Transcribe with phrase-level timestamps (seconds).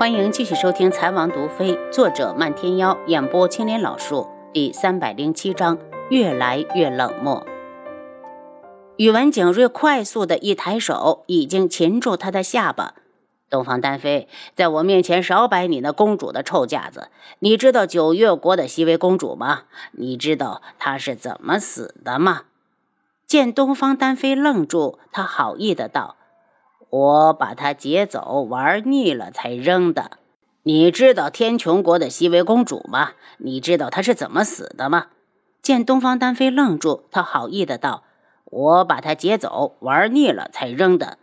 [0.00, 5.76] 欢迎继续收听《财王毒妃》，作者漫天妖，演播青莲老树，第三百零七章，
[6.08, 7.46] 越来越冷漠。
[8.96, 12.94] 宇文景睿快速的一抬手，已经擒住他的下巴。
[13.50, 17.08] 东方丹妃，在我面前少摆你那公主的臭架子！
[17.40, 19.64] 你知道九月国的熹微公主吗？
[19.92, 22.44] 你知道她是怎么死的吗？
[23.26, 26.16] 见东方丹妃愣住，他好意的道。
[26.90, 30.18] 我把他劫走，玩腻了才扔的。
[30.64, 33.12] 你知道天穹国的熹微公主吗？
[33.38, 35.06] 你知道她是怎么死的吗？
[35.62, 38.02] 见东方丹妃愣住，他好意的道
[38.44, 41.18] ：“我把她劫走，玩腻了才扔的。”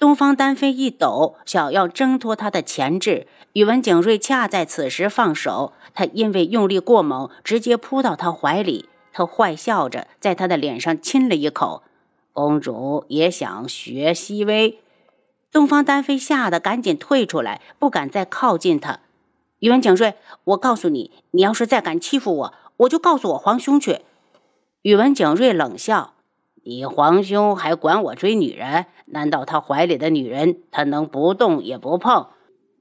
[0.00, 3.26] 东方丹妃一抖，想要挣脱他的钳制。
[3.52, 8.88] 宇文景睿恰在此时放手，他因为用力过猛，直接扑到他怀里。
[9.12, 11.82] 他坏笑着，在他的脸上亲了一口。
[12.32, 14.78] 公主也想学熹微，
[15.50, 19.00] 东方丹妃吓得赶紧退出来，不敢再靠近他。
[19.58, 24.00] 宇文景睿，我告诉你，你要是再敢欺负我，我就告诉我皇兄去。
[24.82, 26.14] 宇文景睿冷笑
[26.64, 28.86] ：“你皇兄还管我追女人？
[29.06, 32.28] 难道他怀里的女人，他能不动也不碰？”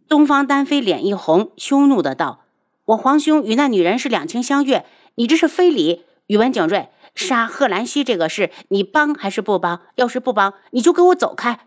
[0.07, 2.45] 东方丹妃脸一红，凶怒的道
[2.85, 6.87] ：“我皇兄与那女人是两情相悦，你这是非礼。”宇文景睿。
[7.19, 9.81] 杀贺兰溪这个事，你帮还是不帮？
[9.95, 11.59] 要是不帮，你就给我走开！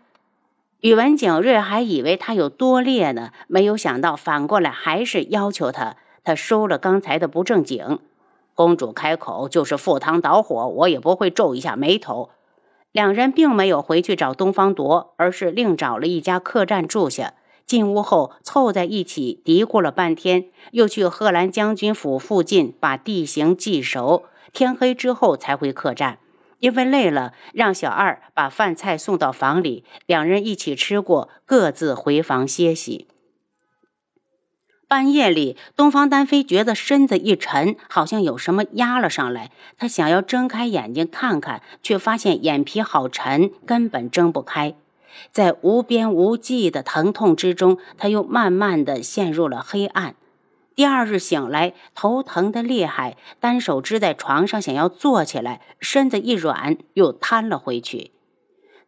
[0.79, 5.95] 宇文景睿还以为他有多烈呢，没有想到反过来还是要求他。
[6.23, 7.99] 他收了刚才的不正经。
[8.55, 12.31] 公主开口就是赴汤蹈火，我也不会皱一下眉头。
[12.91, 17.33] 两人并没有回去找东方铎，而是另找了一家客栈住下。
[17.67, 24.23] 进屋后凑在一起嘀咕了半天，又去贺兰将军府附近把地形记熟。
[24.53, 26.19] 天黑之后才回客栈，
[26.59, 33.07] 因为累了，让小二把饭菜送到房里，两人一起吃过，各自回房歇息。
[34.87, 39.49] 半夜里，东方丹飞觉得身子一沉，好像有什么压了上来。
[39.75, 44.75] 他想要睁开眼睛看看，却发现眼皮好沉，根本睁不开。
[45.31, 50.15] 在无边无际的疼痛之中，他又慢慢的陷入了黑暗。
[50.75, 58.11] 第二日醒来，头疼的厉害，单手支在床上，想要坐起来，身子一软，又瘫了回去。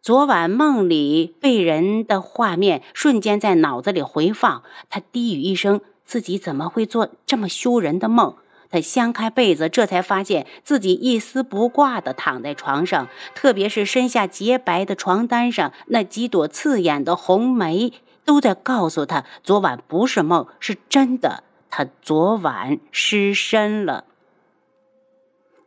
[0.02, 8.36] 昨晚梦里被人的画面瞬间在脑子里回放，他低语一声：“自己怎么会做这么羞人的梦？”
[8.68, 17.92] 他掀开被子，这才发现自己一丝不挂的躺在床上，特别是身下洁白的床单上那几朵刺眼的红梅，
[18.24, 21.44] 都在告诉他，昨晚不是梦，是真的。
[21.78, 24.06] 他昨晚失身了。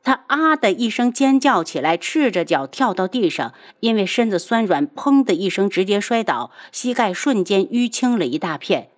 [0.01, 8.89] 他啊的一声尖叫起来，赤着脚跳到地上，因为身子酸软，砰的一声直接摔倒，膝盖瞬间淤青了一大片。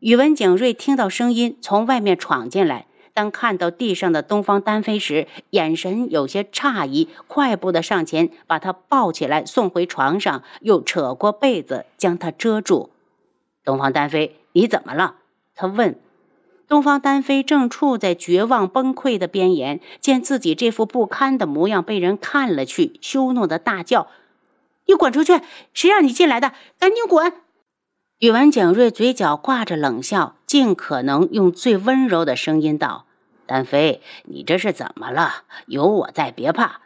[0.00, 12.90] 宇文景睿听到声音从外面闯进来，当看到地上的东方丹飞时，眼神有些诧异，快步的上前把他抱起来送回床上，又扯过被子将他遮住。
[13.64, 15.14] 东方丹飞，你怎么了？
[15.54, 15.98] 他问。
[16.70, 24.06] 东方丹飞正处在绝望崩溃的边缘，见自己这副不堪的模样被人看了去，羞怒的大叫
[24.86, 25.40] ：“你滚出去！
[25.74, 26.52] 谁让你进来的？
[26.78, 27.32] 赶紧滚！”
[28.20, 33.06] 宇文景睿嘴角挂着冷笑，尽可能用最温柔的声音道
[33.46, 35.42] ：“丹飞，你这是怎么了？
[35.66, 36.82] 有我在，别怕。”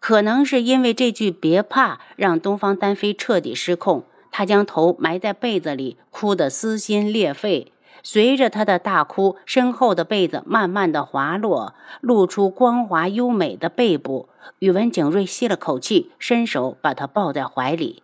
[0.00, 4.02] 可能是因为这句“别怕”，让东方丹飞彻底失控，
[4.32, 7.72] 他将头埋在被子里，哭得撕心裂肺。
[8.02, 14.28] 随着他的大哭，身后的被子慢慢的滑落，露出光滑优美的背部。
[14.58, 18.02] 宇文景睿吸了口气，伸手把他抱在怀里。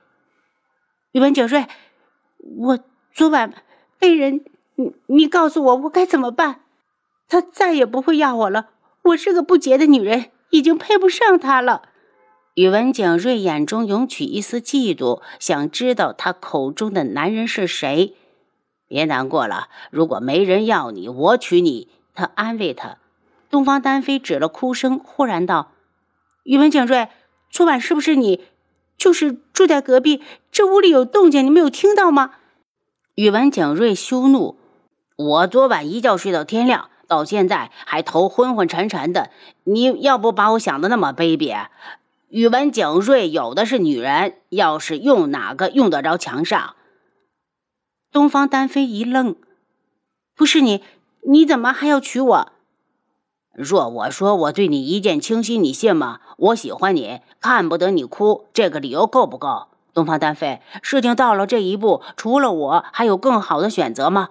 [1.13, 1.67] 宇文景睿，
[2.59, 2.79] 我
[3.13, 3.53] 昨晚
[3.99, 4.45] 被人……
[4.79, 6.61] 你你告诉我，我该怎么办？
[7.29, 8.69] 他再也不会要我了。
[9.05, 11.83] 我是个不洁的女人，已经配不上他了。
[12.55, 18.15] 宇文景睿眼中涌起一丝嫉妒，想知道他口中的男人是谁。
[18.89, 21.89] 别难过了，如果没人要你，我娶你。
[22.15, 22.97] 他安慰他。
[23.51, 25.73] 东方丹飞止了哭声，忽然道
[26.45, 27.09] ：“宇文景睿，
[27.51, 28.45] 昨晚是不是你？
[28.97, 32.33] 就是住在隔壁，这屋里有动静，你没有听到吗？”
[33.17, 34.59] 宇文景睿羞怒
[35.17, 39.31] ：“我昨晚一觉睡到天亮，到现在还头昏昏沉沉的。
[39.65, 41.67] 你要不把我想的那么卑鄙？
[42.29, 46.75] 宇文景睿有的是女人，要是用哪个用得着墙上？”
[48.27, 49.37] 东方丹飞一愣
[50.35, 50.83] ：“不是你，
[51.29, 52.53] 你怎么还要娶我？
[53.55, 56.19] 若我说我对你一见倾心，你信吗？
[56.39, 59.69] 我喜欢你，看不得你哭，这个理由够不够？
[59.95, 64.31] 东方丹飞，事情到了这一步，除了我，还有更好的选择吗？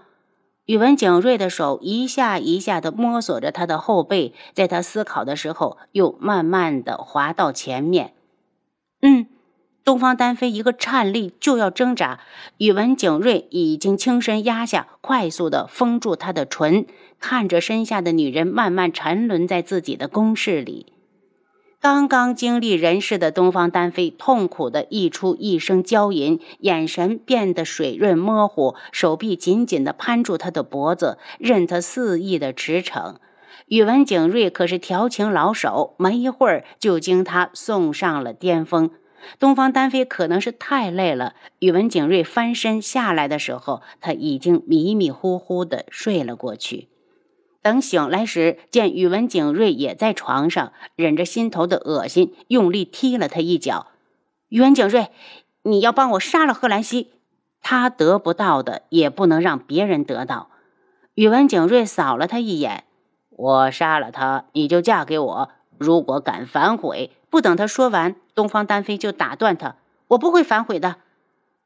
[0.65, 8.13] 宇文景睿的手一下一下地摸索着他的后背，在他思考的时候，又慢慢地滑到前面。
[9.01, 9.27] 嗯，
[9.85, 12.19] 东方丹飞一个颤栗就要挣扎，
[12.57, 16.87] 宇文景睿已经轻身压下，快速地封住他的唇，
[17.19, 20.87] 看着身下的女人慢慢沉沦在自己的宫室里。
[21.79, 33.17] 刚刚经历人世的东方丹飞痛苦的溢出一声娇吟，眼神变得水润模糊，手臂紧紧的攀住他的脖子，任他肆意的驰骋。
[33.67, 38.89] 宇文景睿可是调情老手，没一会儿就将他送上了巅峰。
[39.39, 46.89] 东方丹飞可能是太累了，宇文景睿翻身下来的时候，他已经迷迷糊糊地睡了过去。
[47.62, 53.88] 等醒来时，见宇文景睿也在床上，忍着心头的恶心，用力踢了他一脚。
[54.50, 55.07] 宇文景睿，
[55.63, 57.13] 你要帮我杀了贺兰溪，
[57.62, 60.51] 他得不到的也不能让别人得到。
[61.16, 62.83] 宇文景睿扫了他一眼，
[63.30, 65.50] 我杀了他，你就嫁给我。
[65.80, 69.75] 如果敢反悔，不等他说完，东方丹飞就打断他，
[70.07, 70.95] 我不会反悔的。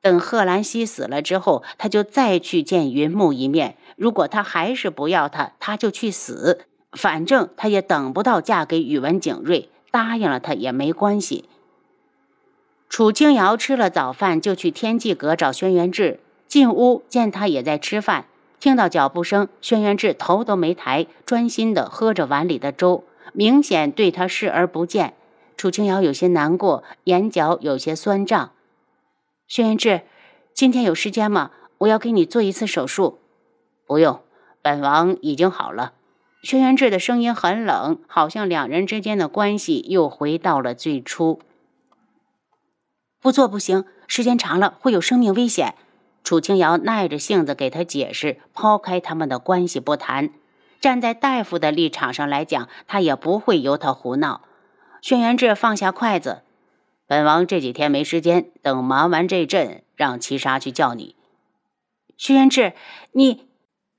[0.01, 3.77] 等贺兰溪死了之后，他就再去见云木一面。
[3.95, 6.65] 如果他还是不要他，他就去死。
[6.93, 11.45] 反正他也等不到嫁给宇文景睿，答应了他也没关系。
[12.89, 16.19] 楚清瑶吃了早饭，就去天际阁找轩辕志。
[16.47, 18.25] 进屋见他也在吃饭，
[18.59, 25.13] 听到脚步声，轩辕志头都没抬，专心的喝着碗里的粥，明显对他视而不见。
[25.59, 28.53] 楚清瑶有些难过，眼角有些酸胀。
[29.45, 30.03] 轩辕志，
[30.53, 31.51] 今天有时间吗？
[31.79, 33.19] 我要给你做一次手术。
[33.85, 34.21] 不用，
[34.61, 35.91] 本王已经好了。
[36.43, 41.41] 轩辕志的声音很冷，好像两人之间的关系又回到了最初。
[43.19, 45.75] 不做不行，时间长了会有生命危险。
[46.23, 50.29] 楚清瑶耐着性子给他解释，抛开他们的关系不谈，
[50.79, 54.43] 站在大夫的立场上来讲，他也不会由他胡闹。
[55.01, 56.41] 轩辕志放下筷子。
[57.07, 61.15] 本王这几天没时间，等忙完这阵，让七杀去叫你。
[62.17, 62.73] 轩辕志，
[63.13, 63.47] 你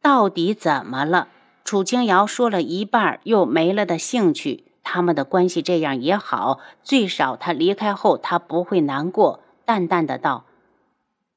[0.00, 1.28] 到底怎么了？
[1.64, 4.64] 楚清瑶说了一半，又没了的兴趣。
[4.82, 9.42] 他们的关系这样也好，最少他离开后，他不会难过。
[9.64, 10.46] 淡淡的道：“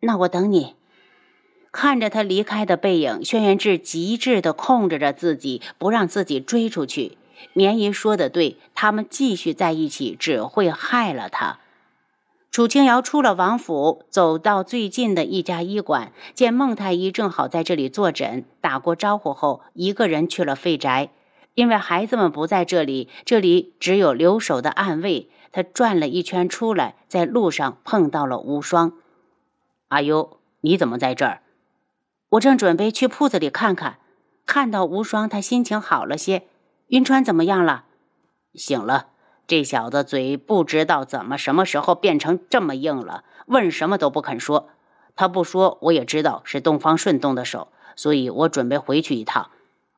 [0.02, 0.76] 那我等你。”
[1.72, 7.18] 看着他离开的背影，轩辕志极致的控制着自己，不让自己追出去。
[7.52, 11.60] 绵姨说的对，他们继续在一起只会害了他。
[12.50, 18.46] 楚清瑶出了王府，走到最近的一家医馆，见孟太医正好在这里坐诊。
[18.62, 21.10] 打过招呼后，一个人去了废宅。
[21.56, 25.30] 因为孩子们不在这里，这里只有留守的暗卫。
[25.52, 28.94] 他转了一圈出来，在路上碰到了无双。
[29.88, 31.42] 阿优，你怎么在这儿？
[32.30, 33.98] 我正准备去铺子里看看，
[34.46, 36.48] 看到无双，他心情好了些。
[36.88, 37.86] 云川怎么样了？
[38.54, 39.08] 醒了。
[39.46, 44.70] 这小子嘴不知道怎么什么时候变成这么硬了，问什么都不肯说。
[45.16, 49.50] 他不说，我也知道是东方顺动的手，所以我准备回去一趟。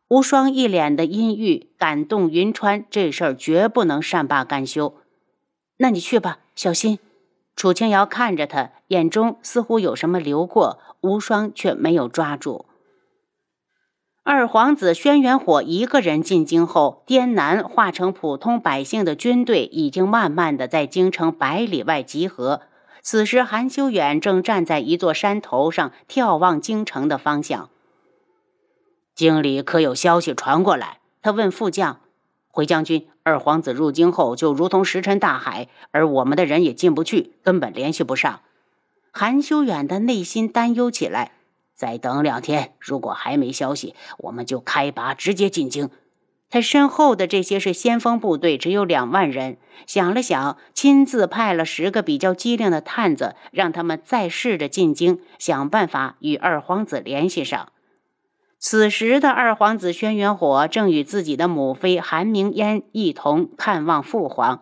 [0.07, 4.95] 无双一脸的阴郁，感动云川这事儿绝不能善罢甘休。
[5.77, 6.97] 那你去吧，小心。
[7.55, 12.65] 楚清瑶看着他，眼中似乎有什么流过，无双却没有抓住。
[14.27, 22.61] 二皇子轩辕火一个人进京后，滇南化成普通百姓的军队已经慢慢的在京城百里外集合。
[23.03, 27.69] 此时，韩修远正站在一座山头上眺望京城的方向。
[29.13, 30.97] 京里可有消息传过来？
[31.21, 31.99] 他问副将。
[32.47, 38.39] 回将军，二皇子入京后就如同石沉大海，而我们的人也进不去，根本联系不上。
[39.11, 41.33] 韩修远的内心担忧起来。
[41.75, 45.89] 再等两天，如果还没消息，我们就开拔，直接进京。
[46.49, 49.57] 他身后的这些是先锋部队，只有两万人。
[49.85, 57.69] 想了想，亲自派了十个比较机灵的探子，让他们再试着进京，想办法与二皇子联系上。
[58.57, 64.61] 此时的二皇子轩辕火正与自己的母妃韩明嫣一同看望父皇。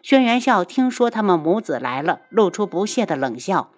[0.00, 3.70] 轩辕笑听说他们母子来了，露出不屑的冷笑。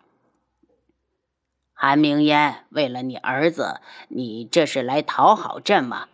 [1.86, 6.06] 韩明烟，为了你儿子，你这是来讨好朕吗？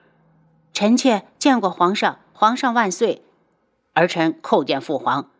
[0.72, 3.22] 臣妾见过皇上，皇上万岁。
[3.92, 5.30] 儿臣叩见父皇。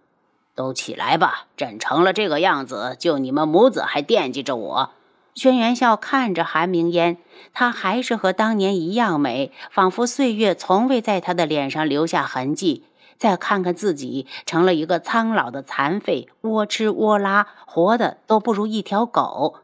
[0.55, 4.91] 都起来吧，朕成了这个样子，就你们母子还惦记着我。
[5.35, 7.17] 轩辕笑看着韩明烟，
[7.53, 12.85] 她还是和当年一样美，仿佛岁月从未在她的脸上留下痕迹。
[13.19, 19.57] 再看看自己成了一个苍老的残废，窝吃窝拉，活的都不如一条狗。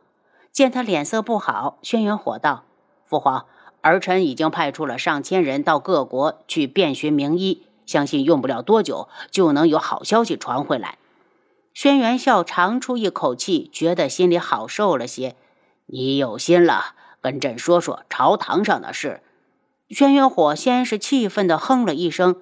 [0.56, 2.64] 见他脸色不好，轩辕火道
[3.04, 3.44] ：“父皇，
[3.82, 10.96] 儿臣已经派出了上千人到各国去遍寻名医，相信用不了多久就能有好消息传回来。”
[11.74, 15.36] 轩辕笑长出一口气，觉得心里好受了些。
[15.84, 19.22] 你有心了，跟朕说说朝堂上的事。
[19.90, 22.40] 轩辕火先是气愤地哼了一声。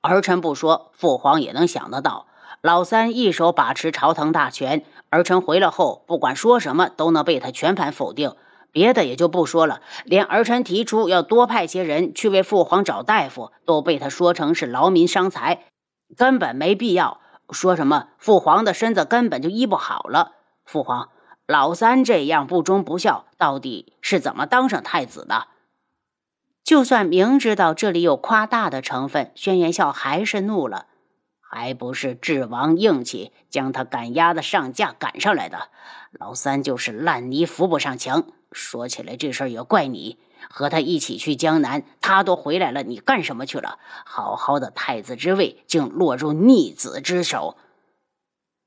[0.00, 2.26] 儿臣不说，父皇也能想得到。
[2.62, 8.34] 老三一手把持朝堂大权，儿臣回来后，不管说什么都能被他全盘否定。
[8.72, 15.64] 别的也就不说了，连儿臣提出要多派些人去为父皇找大夫，都被他说成是劳民伤财，
[16.14, 17.20] 根本没必要。
[17.50, 20.32] 说什么父皇的身子根本就医不好了。
[20.64, 21.08] 父皇，
[21.46, 25.46] 老三这样不忠不孝，到底是怎么当上太子的？
[26.62, 30.86] 就算明知道这里有夸大的成分，轩辕笑还是怒了。
[31.48, 35.68] 还不是智王硬气将他赶鸭子上架赶上来的。
[36.12, 38.24] 老三就是烂泥扶不上墙。
[38.52, 43.78] 说起来这事儿也怪你，和他一起去江南，他都回来了，你干什么去了？
[44.04, 47.56] 好好的太子之位，竟落入逆子之手。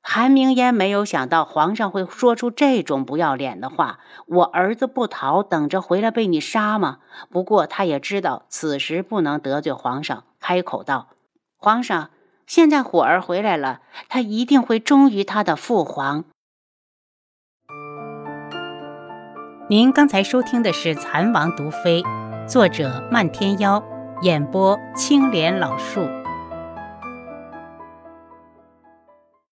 [0.02, 4.00] 韩明烟没有想到皇上会说出这种不要脸的话。
[4.28, 7.00] 我儿子不逃，等着回来被你杀吗？
[7.30, 11.10] 不过他也知道此时不能得罪皇上，开口道
[11.58, 12.12] ：“皇上，
[12.50, 16.26] 现在虎儿回来了，他一定会忠于他的父皇。”
[19.70, 22.02] 您刚才收听的是《蚕王毒妃》，
[22.48, 23.84] 作者漫天妖，
[24.24, 26.02] 演播青莲老树。